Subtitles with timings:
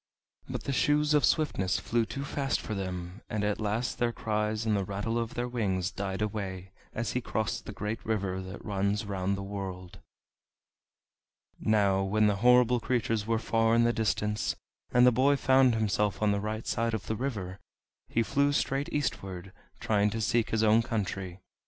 [0.49, 4.65] But the Shoes of Swiftness flew too fast for them, and at last their cries
[4.65, 8.65] and the rattle of their wings died away as he crossed the great river that
[8.65, 9.99] runs round the world.
[11.59, 14.55] Now when the horrible creatures were far in the distance,
[14.91, 17.59] and the boy found himself on the right side of the river,
[18.09, 21.41] he flew straight eastward, trying to seek his own country.